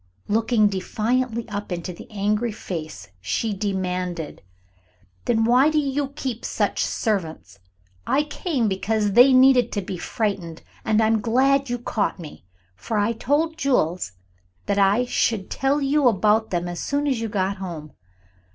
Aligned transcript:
Looking 0.27 0.65
defiantly 0.67 1.47
up 1.47 1.71
into 1.71 1.93
the 1.93 2.09
angry 2.09 2.51
face 2.51 3.09
she 3.21 3.53
demanded: 3.53 4.41
"Then 5.25 5.43
why 5.43 5.69
do 5.69 5.77
you 5.77 6.07
keep 6.15 6.43
such 6.43 6.83
servants? 6.83 7.59
I 8.07 8.23
came 8.23 8.67
because 8.67 9.11
they 9.11 9.31
needed 9.31 9.71
to 9.73 9.81
be 9.83 9.99
frightened, 9.99 10.63
and 10.83 11.03
I'm 11.03 11.21
glad 11.21 11.69
you 11.69 11.77
caught 11.77 12.17
me, 12.17 12.43
for 12.75 12.97
I 12.97 13.13
told 13.13 13.59
Jules 13.59 14.13
that 14.65 14.79
I 14.79 15.05
should 15.05 15.51
tell 15.51 15.79
you 15.79 16.07
about 16.07 16.49
them 16.49 16.67
as 16.67 16.79
soon 16.79 17.05
as 17.05 17.21
you 17.21 17.29
got 17.29 17.57
home. 17.57 17.91